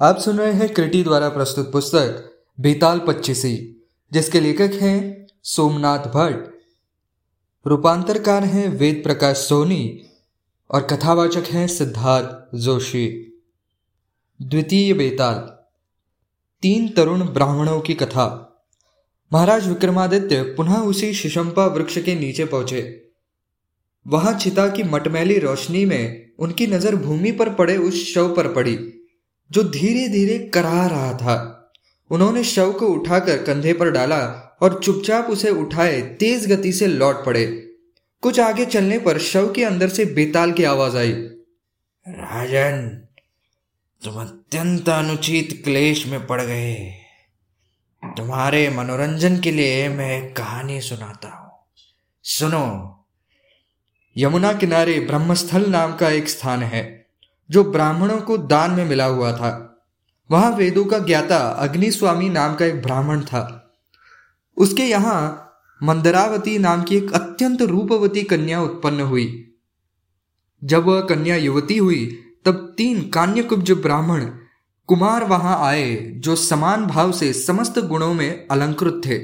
आप 0.00 0.18
सुन 0.18 0.38
रहे 0.38 0.52
हैं 0.52 0.68
क्रिटी 0.74 1.02
द्वारा 1.02 1.28
प्रस्तुत 1.28 1.72
पुस्तक 1.72 2.32
बेताल 2.60 2.98
पच्चीसी, 2.98 3.84
जिसके 4.12 4.40
लेखक 4.40 4.72
हैं 4.72 5.26
सोमनाथ 5.42 5.98
भट्ट। 5.98 7.68
रूपांतरकार 7.68 8.44
हैं 8.44 8.68
वेद 8.68 9.00
प्रकाश 9.04 9.36
सोनी 9.36 10.02
और 10.70 10.82
कथावाचक 10.82 11.44
हैं 11.44 11.66
सिद्धार्थ 11.66 12.56
जोशी। 12.56 13.06
द्वितीय 14.42 14.92
बेताल, 14.94 15.38
तीन 16.62 16.88
तरुण 16.88 17.22
ब्राह्मणों 17.28 17.80
की 17.80 17.94
कथा। 17.94 18.26
महाराज 19.32 19.68
विक्रमादित्य 19.68 20.42
पुनः 20.42 20.76
उसी 20.76 21.12
शिशंपा 21.14 21.66
वृक्ष 21.66 21.98
के 21.98 22.14
नीचे 22.14 22.44
पहुँचे। 22.44 23.12
वहाँ 24.06 24.34
चिता 24.34 24.68
की 24.68 24.82
मटमैली 24.82 25.38
रोशनी 25.38 25.84
में 25.84 26.30
उनकी 26.38 26.66
नज़र 26.66 26.96
भूमि 26.96 27.32
पर 27.32 27.54
पड़े 27.54 27.76
उस 27.76 28.04
शव 28.14 28.34
पर 28.34 28.52
पड़ी। 28.52 28.95
जो 29.50 29.62
धीरे 29.62 30.08
धीरे 30.08 30.38
कराह 30.38 30.86
रहा 30.86 31.12
था। 31.12 31.52
उन्होंने 32.10 32.44
शव 32.44 32.72
को 32.72 32.86
उठाकर 32.86 33.42
कंधे 33.42 33.72
पर 33.72 33.90
डाला 33.90 34.52
और 34.62 34.80
चुपचाप 34.84 35.26
उसे 35.26 35.50
उठाए, 35.50 36.02
तेज 36.02 36.52
गति 36.52 36.72
से 36.72 36.86
लौट 36.86 37.24
पड़े। 37.24 37.46
कुछ 38.20 38.40
आगे 38.40 38.66
चलने 38.66 38.98
पर 38.98 39.18
शव 39.18 39.52
के 39.52 39.64
अंदर 39.64 39.88
से 39.88 40.04
बेताल 40.04 40.52
की 40.52 40.64
आवाज़ 40.64 40.96
आई। 40.96 41.12
राजन, 42.08 43.02
तुम 44.04 44.14
अत्यंत 44.14 44.88
अनुचित 44.88 45.62
क्लेश 45.64 46.06
में 46.06 46.26
पड़ 46.26 46.42
गए। 46.42 46.92
तुम्हारे 48.04 48.70
मनोरंजन 48.70 49.40
के 49.40 49.50
लिए 49.50 49.88
मैं 49.88 50.34
कहानी 50.34 50.80
सुनाता 50.80 51.28
हूँ। 51.28 51.52
सुनो, 52.22 52.92
यमुना 54.16 54.52
किनारे 54.52 55.00
ब्रह्मस्थल 55.00 55.70
नाम 55.70 55.96
का 55.96 56.10
एक 56.10 56.28
स्थान 56.28 56.62
है। 56.62 57.05
जो 57.50 57.64
ब्राह्मणों 57.64 58.18
को 58.18 58.38
दान 58.38 58.70
में 58.70 58.84
मिला 58.84 59.04
हुआ 59.04 59.32
था। 59.32 59.82
वहाँ 60.30 60.50
वेदों 60.50 60.84
का 60.84 60.98
ज्ञाता 60.98 61.36
अग्निस्वामी 61.36 62.28
नाम 62.28 62.54
का 62.54 62.66
एक 62.66 62.82
ब्राह्मण 62.82 63.20
था। 63.20 63.72
उसके 64.56 64.82
यहाँ 64.82 65.42
मंदरावती 65.82 66.58
नाम 66.58 66.82
की 66.82 66.96
एक 66.96 67.12
अत्यंत 67.12 67.62
रूपवती 67.62 68.22
कन्या 68.22 68.62
उत्पन्न 68.62 69.00
हुई। 69.00 69.54
जब 70.64 70.84
वह 70.84 71.00
कन्या 71.00 71.36
युवती 71.36 71.78
हुई, 71.78 72.22
तब 72.44 72.74
तीन 72.76 73.08
कान्यकुब्ज 73.08 73.70
ब्राह्मण 73.70 74.30
कुमार 74.86 75.24
वहाँ 75.24 75.58
आए, 75.60 76.12
जो 76.16 76.36
समान 76.36 76.86
भाव 76.86 77.12
से 77.12 77.32
समस्त 77.32 77.78
गुणों 77.78 78.14
में 78.14 78.46
अलंकृत 78.50 79.02
थे। 79.06 79.18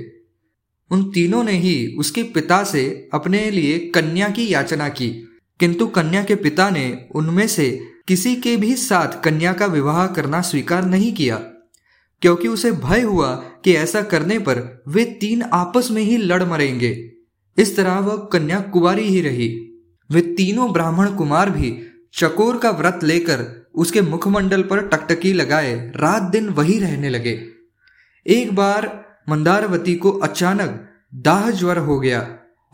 उन 0.91 1.11
तीनों 1.11 1.45
ने 1.45 1.53
ही 1.53 1.97
उसके 1.98 2.23
पिता 2.23 2.65
से 2.65 3.11
अपने 3.15 3.50
लिए 3.50 3.78
कन्या 3.78 4.28
की 4.28 4.55
याचना 4.55 4.89
की। 4.89 5.28
किंतु 5.61 5.87
कन्या 5.87 6.25
के 6.25 6.34
पिता 6.34 6.70
ने 6.70 7.09
उनमें 7.15 7.48
से 7.48 7.92
किसी 8.08 8.34
के 8.36 8.56
भी 8.56 8.75
साथ 8.77 9.20
कन्या 9.22 9.53
का 9.53 9.67
विवाह 9.67 10.06
करना 10.06 10.41
स्वीकार 10.41 10.84
नहीं 10.84 11.12
किया, 11.12 11.36
क्योंकि 12.22 12.48
उसे 12.48 12.72
भय 12.72 13.00
हुआ 13.00 13.34
कि 13.64 13.75
ऐसा 13.75 14.03
करने 14.03 14.39
पर 14.39 14.83
वे 14.89 15.05
तीन 15.20 15.42
आपस 15.42 15.89
में 15.91 16.03
ही 16.03 16.17
लड़ 16.17 16.42
मरेंगे। 16.42 16.91
इस 17.59 17.75
तरह 17.77 17.98
वह 17.98 18.17
कन्या 18.33 18.61
कुवारी 18.72 19.05
ही 19.05 19.20
रही। 19.20 19.48
वे 20.11 20.20
तीनों 20.36 20.72
ब्राह्मण 20.72 21.14
कुमार 21.17 21.50
भी 21.50 21.75
चकोर 22.14 22.59
का 22.59 22.70
व्रत 22.70 23.00
लेकर 23.05 23.44
उसके 23.75 24.00
मुखमंडल 24.00 24.62
पर 24.62 24.87
टकटकी 24.89 25.33
लगाए 25.33 25.75
रात 25.97 26.22
दिन 26.22 26.48
वही 26.48 26.78
रहने 26.78 27.09
लगे। 27.09 27.41
एक 28.27 28.55
बार 28.55 28.91
मंदारवती 29.28 29.94
को 29.94 30.11
अचानक 30.20 30.89
दाह 31.22 31.50
ज्वर 31.50 31.78
हो 31.78 31.98
गया 32.00 32.20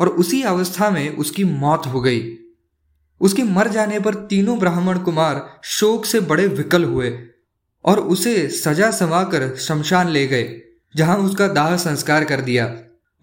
और 0.00 0.08
उसी 0.08 0.42
अवस्था 0.42 0.90
में 0.90 1.16
उसकी 1.16 1.44
मौत 1.44 1.86
हो 1.86 2.00
गई। 2.00 2.20
उसके 3.20 3.42
मर 3.42 3.68
जाने 3.68 4.00
पर 4.00 4.14
तीनों 4.14 4.58
ब्राह्मण 4.58 4.98
कुमार 4.98 5.60
शोक 5.64 6.04
से 6.04 6.20
बड़े 6.20 6.46
विकल 6.46 6.84
हुए 6.84 7.12
और 7.84 8.00
उसे 8.00 8.48
सजा 8.48 8.90
कर 9.24 9.54
शमशान 9.56 10.08
ले 10.08 10.26
गए, 10.26 10.60
जहाँ 10.96 11.16
उसका 11.18 11.48
दाह 11.48 11.76
संस्कार 11.76 12.24
कर 12.24 12.40
दिया। 12.40 12.74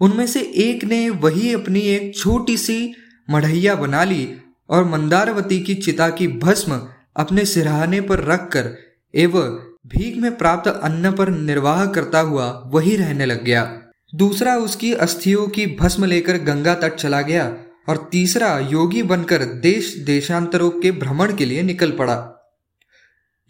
उनमें 0.02 0.28
से 0.28 0.42
एक 0.42 0.84
ने 0.84 1.10
वही 1.10 1.54
अपनी 1.54 1.80
एक 1.80 2.18
छोटी 2.18 2.58
सी 2.58 2.94
मढ़ैया 3.30 3.76
बना 3.76 4.04
ली 4.04 4.28
और 4.70 4.86
मंदारवती 4.86 5.60
की 5.60 5.76
चिता 5.76 6.10
की 6.10 6.28
भस्म 6.28 6.82
अपने 7.16 7.46
सिरहाने 7.46 8.02
पर 8.02 8.24
रखकर 8.24 8.70
एवं 9.16 9.58
भीख 9.88 10.18
में 10.18 10.38
प्राप्त 10.38 10.68
अन्न 10.68 11.12
पर 11.12 11.30
निर्वाह 11.30 11.86
करता 11.86 12.20
हुआ 12.20 12.64
वही 12.66 12.96
रहने 12.96 13.26
लग 13.26 13.44
गया। 13.44 13.82
दूसरा 14.16 14.56
उसकी 14.56 14.94
अस्थियों 14.94 15.48
की 15.48 15.66
भस्म 15.80 16.06
लेकर 16.06 16.38
गंगा 16.38 16.74
तट 16.74 16.96
चला 16.96 17.22
गया। 17.22 17.46
और 17.88 18.08
तीसरा 18.12 18.58
योगी 18.70 19.04
बनकर 19.04 19.44
देश 19.62 19.94
देशांतरों 20.06 20.70
के 20.72 20.92
भ्रमण 20.92 21.36
के 21.36 21.46
लिए 21.46 21.62
निकल 21.64 21.92
पड़ा। 21.92 22.18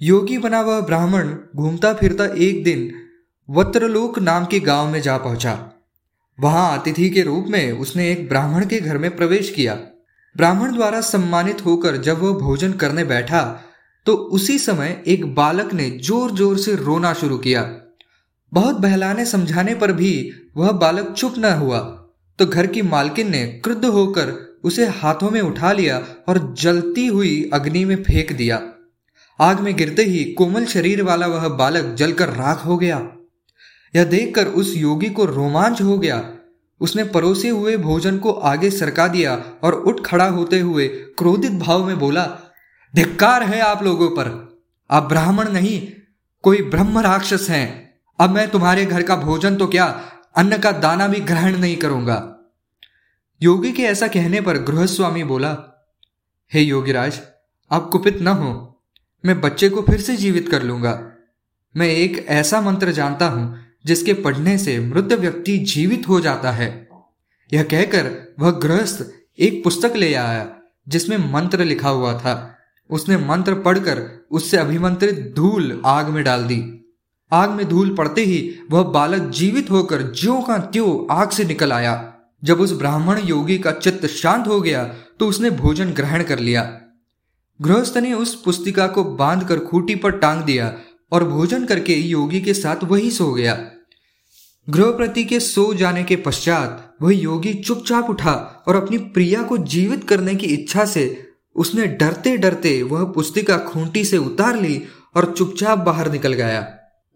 योगी 0.02 0.38
बना 0.38 0.62
वह 0.62 0.80
ब्राह्मण 0.82 1.36
घूमता 1.56 1.94
फिरता 1.94 2.26
एक 2.26 2.64
दिन 2.64 2.92
वत्रलोक 3.50 4.20
नाम 4.20 4.46
के 4.46 4.60
गाँव 4.60 4.92
में 4.92 5.02
जा 5.02 5.18
पहुँचा। 5.18 5.58
वहाँ 6.40 6.78
अतिथि 6.80 7.10
के 7.10 7.22
रूप 7.22 7.46
में 7.50 7.72
उसने 7.72 8.12
एक 8.12 8.28
ब्राह्मण 8.30 8.66
के 8.66 8.80
घर 8.80 8.98
में 8.98 9.16
प्रवेश 9.16 9.50
किया। 9.50 9.74
ब्राह्मण 10.36 10.74
द्वारा 10.74 11.02
सम्मानित 11.02 11.66
होकर 11.66 11.98
जब 11.98 12.22
वह 12.22 12.34
भोजन 12.40 12.74
करने 12.74 13.04
बैठा 13.04 13.42
तो 14.06 14.14
उसी 14.14 14.58
समय 14.60 15.04
एक 15.08 15.26
बालक 15.36 15.74
ने 15.74 15.90
ज़ोर 16.00 16.32
ज़ोर 16.32 16.58
से 16.58 16.76
रोना 16.76 17.14
शुरू 17.14 17.38
किया। 17.38 17.62
बहुत 18.52 18.76
बहलाने 18.76 19.26
समझाने 19.26 19.76
पर 19.76 19.92
भी 19.92 20.32
वह 20.58 20.72
बालक 20.74 21.12
चुप 21.12 21.38
न 21.38 21.54
हुआ। 21.54 21.80
तो 22.40 22.46
घर 22.46 22.68
की 22.68 22.82
मालकिन 22.82 23.30
ने 23.32 23.46
क्रुद्ध 23.64 23.86
होकर 23.86 24.34
उसे 24.64 24.86
हाथों 24.88 25.30
में 25.32 25.42
उठा 25.42 25.72
लिया 25.72 26.04
और 26.28 26.56
जलती 26.60 27.06
हुई 27.08 27.50
अग्नि 27.54 27.86
में 27.86 27.96
फेंक 28.04 28.32
दिया। 28.32 28.62
आग 29.40 29.60
में 29.60 29.76
गिरते 29.76 30.04
ही 30.04 30.24
कोमल 30.34 30.66
शरीर 30.66 31.04
वाला 31.04 31.28
वह 31.28 31.48
बालक 31.48 31.94
जलकर 31.96 32.30
राख 32.30 32.66
हो 32.66 32.78
गया। 32.78 32.98
यह 33.94 34.04
देखकर 34.04 34.46
उस 34.46 34.76
योगी 34.78 35.10
को 35.10 35.26
रोमांच 35.26 35.82
हो 35.82 35.98
गया। 35.98 36.24
उसने 36.82 37.04
परोसे 37.04 37.50
हुए 37.50 37.78
भोजन 37.78 38.18
को 38.18 38.32
आगे 38.32 38.70
सरका 38.72 39.08
दिया 39.08 39.36
और 39.64 39.74
उठ 39.74 40.02
खड़ा 40.06 40.28
होते 40.28 40.60
हुए 40.60 40.88
क्रोधित 40.88 41.52
भाव 41.52 41.86
में 41.88 42.00
बोला, 42.00 42.26
धिक्कार 42.94 43.44
है 43.44 43.60
आप 43.60 43.84
लोगों 43.84 44.10
पर। 44.10 44.28
आप 44.90 45.04
ब्राह्मण 45.04 45.50
नहीं, 45.50 45.88
कोई 46.44 46.62
ब्रह्म 46.62 47.00
राक्षस 47.00 47.50
हैं। 47.50 47.94
अब 48.20 48.30
मैं 48.30 48.48
तुम्हारे 48.52 48.86
घर 48.86 49.04
का 49.04 49.16
भोजन 49.16 49.56
तो 49.56 49.68
क्या 49.68 49.86
अन्न 50.38 50.58
का 50.58 50.72
दाना 50.72 51.08
भी 51.08 51.20
ग्रहण 51.20 51.58
नहीं 51.58 51.76
करूँगा। 51.76 52.36
योगी 53.44 53.72
के 53.72 53.84
ऐसा 53.84 54.08
कहने 54.08 54.42
पर 54.42 54.58
गृहस्वामी 54.58 55.24
बोला, 55.24 55.58
हे 56.54 56.62
योगीराज, 56.62 57.22
आप 57.72 57.90
कुपित 57.92 58.22
न 58.22 58.28
हो। 58.28 58.82
मैं 59.26 59.42
बच्चे 59.42 59.70
को 59.70 59.82
फिर 59.82 60.02
से 60.02 60.16
जीवित 60.16 60.50
कर 60.50 60.64
लूँगा। 60.64 61.12
मैं 61.78 61.88
एक 61.88 62.26
ऐसा 62.30 62.62
मंत्र 62.62 62.92
जानता 62.92 63.28
हूँ, 63.28 63.66
जिसके 63.86 64.14
पढ़ने 64.14 64.58
से 64.58 64.80
मृत 64.80 65.14
व्यक्ति 65.14 65.58
जीवित 65.58 66.08
हो 66.08 66.20
जाता 66.20 66.52
है। 66.52 66.88
यह 67.54 67.64
कहकर 67.64 68.36
वह 68.40 68.52
गृहस्थ 68.52 69.12
एक 69.40 69.64
पुस्तक 69.64 69.94
ले 69.96 70.14
आया, 70.14 70.56
जिसमें 70.88 71.34
मंत्र 71.34 71.64
लिखा 71.64 71.90
हुआ 71.90 72.20
था। 72.20 72.58
उसने 72.90 73.18
मंत्र 73.18 73.56
पढ़कर 73.56 74.28
उससे 74.32 74.58
अभिमंत्रित 74.58 75.34
धूल 75.36 75.82
आग 75.86 76.06
में 76.06 76.24
डाल 76.24 76.44
दी। 76.44 76.75
आग 77.32 77.50
में 77.50 77.68
धूल 77.70 77.96
पड़ते 77.96 78.22
ही 78.22 78.40
वह 78.72 78.84
बालक 78.84 79.30
जीवित 79.30 79.72
होकर 79.72 80.02
ज्यो 80.12 80.40
का 80.42 80.58
त्यो 80.58 81.08
आग 81.12 81.30
से 81.30 81.44
निकल 81.44 81.72
आया। 81.72 82.14
जब 82.44 82.60
उस 82.60 82.72
ब्राह्मण 82.72 83.20
योगी 83.20 83.58
का 83.58 83.72
चित्त 83.72 84.06
शांत 84.06 84.48
हो 84.48 84.60
गया 84.62 84.84
तो 85.20 85.28
उसने 85.28 85.50
भोजन 85.50 85.92
ग्रहण 85.92 86.24
कर 86.24 86.40
लिया। 86.40 86.64
गृहस्थ 87.60 87.98
ने 87.98 88.14
उस 88.14 88.36
पुस्तिका 88.42 88.88
को 88.88 89.04
बांधकर 89.04 89.60
खूटी 89.60 89.96
पर 89.96 90.12
टांग 90.12 90.42
दिया 90.42 90.74
और 91.12 91.24
भोजन 91.24 91.66
करके 91.66 91.94
योगी 91.94 92.42
के 92.42 92.54
साथ 92.54 92.84
वही 92.84 93.12
सो 93.12 93.32
गया। 93.32 93.58
गृहप्रति 94.68 95.24
के 95.24 95.40
सो 95.40 95.74
जाने 95.74 96.04
के 96.04 96.16
पश्चात 96.16 96.96
वह 97.02 97.16
योगी 97.16 97.54
चुपचाप 97.54 98.10
उठा 98.10 98.34
और 98.68 98.76
अपनी 98.76 98.98
प्रिया 98.98 99.42
को 99.44 99.58
जीवित 99.58 100.04
करने 100.04 100.36
की 100.36 100.48
इच्छा 100.48 100.86
से 100.86 101.06
उसने 101.56 101.86
डरते 101.88 102.38
डरते 102.38 102.82
वह 102.84 103.04
पुस्तिका 103.06 103.58
खूंटी 103.58 104.06
से 104.06 104.18
उतार 104.18 104.62
ली 104.62 104.82
और 105.16 105.34
चुपचाप 105.38 105.78
बाहर 105.78 106.12
निकल 106.12 106.34
गया। 106.34 106.62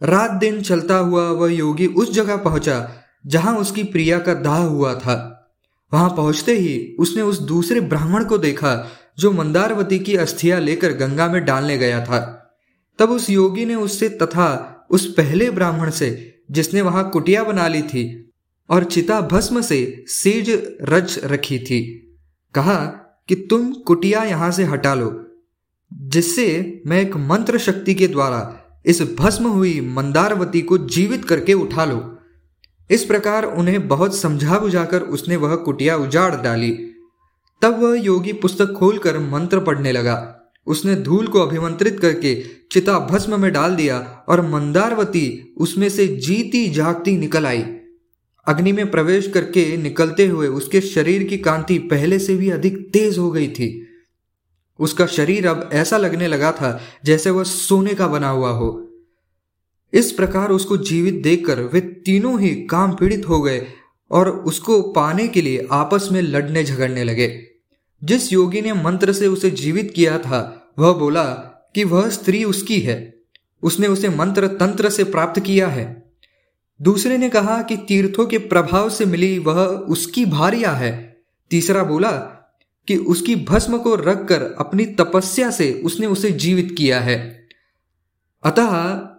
रात 0.01 0.31
दिन 0.31 0.61
चलता 0.61 0.97
हुआ 0.97 1.29
वह 1.29 1.53
योगी 1.53 1.87
उस 1.87 2.13
जगह 2.13 2.37
पहुँचा, 2.37 3.03
जहाँ 3.27 3.57
उसकी 3.57 3.83
प्रिया 3.83 4.19
का 4.19 4.33
दाह 4.33 4.57
हुआ 4.57 4.93
था। 4.95 5.35
वहाँ 5.93 6.09
पहुँचते 6.09 6.53
ही 6.53 6.95
उसने 6.99 7.21
उस 7.21 7.39
दूसरे 7.39 7.81
ब्राह्मण 7.81 8.25
को 8.25 8.37
देखा, 8.37 8.87
जो 9.19 9.31
मंदारवती 9.31 9.99
की 9.99 10.15
अस्थियाँ 10.15 10.59
लेकर 10.59 10.93
गंगा 10.93 11.27
में 11.27 11.45
डालने 11.45 11.77
गया 11.77 12.05
था। 12.05 12.19
तब 12.99 13.09
उस 13.09 13.29
योगी 13.29 13.65
ने 13.65 13.75
उससे 13.75 14.09
तथा 14.09 14.75
उस 14.91 15.05
पहले 15.13 15.49
ब्राह्मण 15.49 15.89
से, 15.89 16.41
जिसने 16.51 16.81
वहाँ 16.81 17.09
कुटिया 17.09 17.43
बना 17.43 17.67
ली 17.67 17.81
थी, 17.81 18.31
और 18.69 18.83
चिता 18.83 19.21
भस्म 19.21 19.61
से 19.61 20.05
सेज 20.07 20.49
रच 20.81 21.19
रखी 21.23 21.59
थी। 21.59 21.81
कहा 22.55 22.75
कि 23.29 23.35
तुम 23.35 23.73
कुटिया 23.73 24.23
यहाँ 24.23 24.51
से 24.51 24.63
हटा 24.63 24.93
लो, 24.93 25.25
जिससे 25.93 26.81
मैं 26.87 27.01
एक 27.01 27.15
मंत्र 27.17 27.57
शक्ति 27.57 27.93
के 27.93 28.07
द्वारा 28.07 28.39
इस 28.85 29.01
भस्म 29.19 29.47
हुई 29.47 29.81
मंदारवती 29.81 30.61
को 30.61 30.77
जीवित 30.77 31.25
करके 31.25 31.53
उठा 31.53 31.85
लो। 31.85 32.17
इस 32.91 33.05
प्रकार 33.05 33.43
उन्हें 33.43 33.87
बहुत 33.87 34.17
समझा 34.17 34.59
बुझाकर 34.59 35.01
उसने 35.01 35.35
वह 35.35 35.55
कुटिया 35.55 35.95
उजाड़ 35.95 36.35
डाली। 36.35 36.71
तब 37.61 37.79
वह 37.83 37.99
योगी 37.99 38.33
पुस्तक 38.33 38.71
खोलकर 38.71 39.19
मंत्र 39.19 39.59
पढ़ने 39.59 39.91
लगा। 39.91 40.35
उसने 40.67 40.95
धूल 40.95 41.27
को 41.27 41.39
अभिमंत्रित 41.39 41.99
करके 41.99 42.43
चिता 42.71 42.99
भस्म 42.99 43.39
में 43.39 43.51
डाल 43.51 43.75
दिया 43.75 44.25
और 44.29 44.41
मंदारवती 44.41 45.55
उसमें 45.57 45.89
से 45.89 46.07
जीती 46.07 46.69
जागती 46.69 47.17
निकल 47.17 47.45
आई। 47.45 47.63
अग्नि 48.47 48.71
में 48.71 48.91
प्रवेश 48.91 49.27
करके 49.27 49.77
निकलते 49.77 50.27
हुए 50.27 50.47
उसके 50.47 50.81
शरीर 50.81 51.23
की 51.23 51.37
कांति 51.37 51.77
पहले 51.77 52.19
से 52.19 52.35
भी 52.35 52.49
अधिक 52.49 52.77
तेज 52.93 53.17
हो 53.17 53.31
गई 53.31 53.47
थी। 53.47 53.88
उसका 54.79 55.05
शरीर 55.05 55.47
अब 55.47 55.69
ऐसा 55.73 55.97
लगने 55.97 56.27
लगा 56.27 56.51
था 56.51 56.81
जैसे 57.05 57.29
वह 57.29 57.43
सोने 57.43 57.93
का 57.93 58.07
बना 58.07 58.29
हुआ 58.29 58.49
हो। 58.49 58.89
इस 59.93 60.11
प्रकार 60.11 60.49
उसको 60.49 60.77
जीवित 60.77 61.13
देखकर 61.13 61.59
वे 61.61 61.81
तीनों 61.81 62.41
ही 62.41 62.49
काम 62.49 62.91
पीड़ित 62.91 63.29
हो 63.29 63.41
गए 63.41 63.67
और 64.11 64.29
उसको 64.29 64.81
पाने 64.81 65.27
के 65.27 65.41
लिए 65.41 65.67
आपस 65.71 66.09
में 66.11 66.21
लड़ने 66.21 66.63
झगड़ने 66.63 67.03
लगे। 67.03 67.41
जिस 68.03 68.33
योगी 68.33 68.61
ने 68.61 68.73
मंत्र 68.73 69.13
से 69.13 69.27
उसे 69.27 69.51
जीवित 69.51 69.93
किया 69.95 70.17
था, 70.17 70.71
वह 70.79 70.93
बोला 70.93 71.25
कि 71.75 71.83
वह 71.83 72.09
स्त्री 72.09 72.43
उसकी 72.43 72.79
है। 72.79 73.19
उसने 73.63 73.87
उसे 73.87 74.09
मंत्र 74.09 74.47
तंत्र 74.47 74.89
से 74.89 75.03
प्राप्त 75.03 75.39
किया 75.39 75.67
है। 75.67 76.11
दूसरे 76.81 77.17
ने 77.17 77.29
कहा 77.29 77.61
कि 77.61 77.77
तीर्थों 77.77 78.25
के 78.25 78.37
प्रभाव 78.37 78.89
से 78.89 79.05
मिली 79.05 79.39
वह 79.39 79.65
उसकी 79.65 80.25
भारिया 80.25 80.71
है। 80.71 81.21
तीसरा 81.49 81.83
बोला 81.83 82.35
कि 82.89 82.97
उसकी 82.97 83.35
भस्म 83.35 83.77
को 83.77 83.95
रखकर 83.95 84.43
अपनी 84.59 84.85
तपस्या 84.85 85.51
से 85.51 85.71
उसने 85.85 86.07
उसे 86.07 86.31
जीवित 86.31 86.75
किया 86.77 86.99
है। 86.99 87.47
अतः 88.43 88.69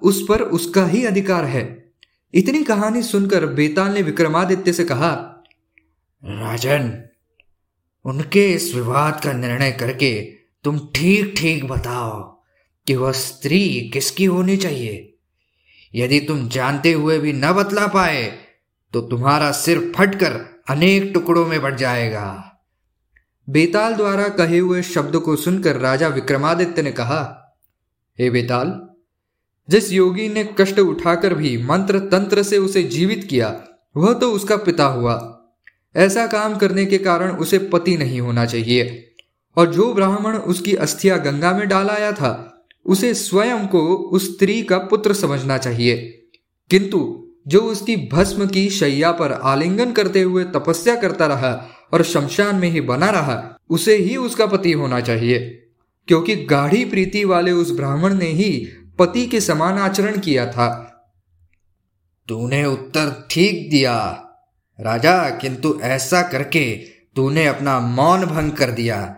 उस 0.02 0.24
पर 0.28 0.42
उसका 0.42 0.86
ही 0.86 1.04
अधिकार 1.04 1.44
है। 1.44 1.92
इतनी 2.34 2.62
कहानी 2.62 3.02
सुनकर 3.02 3.46
बेताल 3.46 3.92
ने 3.92 4.02
विक्रमादित्य 4.02 4.72
से 4.72 4.84
कहा, 4.84 5.10
राजन, 6.22 7.02
उनके 8.04 8.52
इस 8.52 8.74
विवाद 8.74 9.20
का 9.24 9.32
निर्णय 9.32 9.72
करके 9.72 10.20
तुम 10.64 10.78
ठीक 10.78 11.34
ठीक 11.38 11.64
बताओ 11.64 12.42
कि 12.86 12.94
वह 12.94 13.12
स्त्री 13.12 13.90
किसकी 13.92 14.24
होनी 14.24 14.56
चाहिए। 14.56 15.18
यदि 15.94 16.20
तुम 16.20 16.48
जानते 16.48 16.92
हुए 16.92 17.18
भी 17.18 17.32
न 17.32 17.52
बतला 17.52 17.86
पाए 17.86 18.38
तो 18.92 19.00
तुम्हारा 19.00 19.52
सिर 19.52 19.92
फटकर 19.96 20.62
अनेक 20.68 21.10
टुकड़ों 21.14 21.46
में 21.46 21.60
बढ़ 21.62 21.74
जाएगा। 21.74 22.49
बेताल 23.50 23.94
द्वारा 23.94 24.28
कहे 24.28 24.58
हुए 24.58 24.82
शब्द 24.82 25.16
को 25.16 25.36
सुनकर 25.36 25.76
राजा 25.76 26.08
विक्रमादित्य 26.08 26.82
ने 26.82 26.92
कहा, 26.92 27.54
हे 28.20 28.30
बेताल, 28.30 28.88
जिस 29.70 29.92
योगी 29.92 30.28
ने 30.28 30.54
कष्ट 30.58 30.78
उठाकर 30.78 31.34
भी 31.34 31.62
मंत्र 31.62 31.98
तंत्र 31.98 32.42
से 32.42 32.58
उसे 32.58 32.82
जीवित 32.82 33.26
किया, 33.30 33.64
वह 33.96 34.12
तो 34.12 34.32
उसका 34.32 34.56
पिता 34.56 34.84
हुआ। 34.84 35.44
ऐसा 35.96 36.26
काम 36.26 36.56
करने 36.56 36.86
के 36.86 36.98
कारण 36.98 37.36
उसे 37.36 37.58
पति 37.58 37.96
नहीं 37.96 38.20
होना 38.20 38.46
चाहिए। 38.46 39.14
और 39.56 39.72
जो 39.72 39.94
ब्राह्मण 39.94 40.38
उसकी 40.38 40.74
अस्थिया 40.74 41.16
गंगा 41.16 41.52
में 41.52 41.68
डाल 41.68 41.88
आया 41.88 42.12
था, 42.12 42.64
उसे 42.86 43.14
स्वयं 43.14 43.66
को 43.66 43.94
उस 43.94 44.34
स्त्री 44.34 44.62
का 44.62 44.78
पुत्र 44.78 45.14
समझना 45.14 45.58
चाहिए। 45.58 46.22
किंतु 46.70 47.28
जो 47.48 47.60
उसकी 47.60 47.96
भस्म 47.96 48.46
की 48.46 48.70
शैया 48.70 49.12
पर 49.12 49.32
आलिंगन 49.32 49.92
करते 49.92 50.22
हुए 50.22 50.44
तपस्या 50.44 50.96
करता 50.96 51.26
रहा 51.26 51.68
और 51.92 52.02
शमशान 52.02 52.56
में 52.56 52.70
ही 52.70 52.80
बना 52.80 53.10
रहा, 53.10 53.58
उसे 53.70 53.96
ही 53.96 54.16
उसका 54.16 54.46
पति 54.46 54.72
होना 54.72 55.00
चाहिए। 55.00 55.66
क्योंकि 56.08 56.36
गाढ़ी 56.36 56.84
प्रीति 56.84 57.24
वाले 57.24 57.52
उस 57.52 57.76
ब्राह्मण 57.76 58.14
ने 58.14 58.26
ही 58.26 58.68
पति 58.98 59.26
के 59.26 59.40
समान 59.40 59.78
आचरण 59.78 60.18
किया 60.18 60.46
था। 60.46 60.86
तूने 62.28 62.64
उत्तर 62.64 63.26
ठीक 63.30 63.70
दिया, 63.70 64.26
राजा, 64.80 65.30
किंतु 65.30 65.80
ऐसा 65.82 66.22
करके 66.22 66.76
तूने 67.16 67.46
अपना 67.46 67.80
मौन 67.80 68.24
भंग 68.24 68.52
कर 68.52 68.70
दिया। 68.70 69.16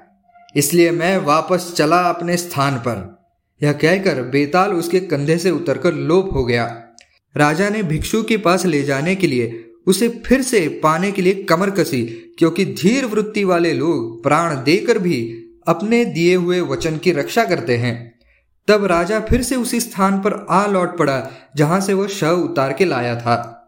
इसलिए 0.56 0.90
मैं 0.90 1.19
वापस 1.19 1.74
चला 1.76 2.00
अपने 2.00 2.36
स्थान 2.36 2.78
पर। 2.78 3.22
यह 3.62 3.72
कहकर 3.72 4.22
बेताल 4.22 4.70
उसके 4.72 5.00
कंधे 5.00 5.38
से 5.38 5.50
उतरकर 5.50 5.94
लोप 5.94 6.30
हो 6.32 6.44
गया। 6.44 6.82
राजा 7.36 7.69
ने 7.69 7.82
भिक्षु 7.82 8.22
के 8.22 8.36
पास 8.36 8.66
ले 8.66 8.82
जाने 8.82 9.14
के 9.14 9.26
लिए 9.26 9.71
उसे 9.87 10.08
फिर 10.26 10.43
से 10.43 10.69
पाने 10.82 11.12
के 11.12 11.23
लिए 11.23 11.34
कमर 11.43 11.70
कसी, 11.70 12.02
क्योंकि 12.38 12.64
धीर 12.64 13.06
वृत्ति 13.06 13.44
वाले 13.44 13.73
लोग 13.73 14.23
प्राण 14.23 14.55
देकर 14.64 14.99
भी 14.99 15.20
अपने 15.67 16.05
दिए 16.05 16.34
हुए 16.34 16.61
वचन 16.61 16.96
की 16.96 17.12
रक्षा 17.12 17.44
करते 17.44 17.76
हैं। 17.76 18.20
तब 18.69 18.84
राजा 18.84 19.20
फिर 19.20 19.43
से 19.43 19.56
उसी 19.56 19.81
स्थान 19.81 20.19
पर 20.19 20.46
आ 20.50 20.67
लौट 20.67 20.96
पड़ा, 20.99 21.31
जहाँ 21.56 21.81
से 21.81 21.94
वह 21.94 22.06
शव 22.06 22.40
उतार 22.40 22.73
के 22.73 22.84
लाया 22.84 23.17
था। 23.20 23.58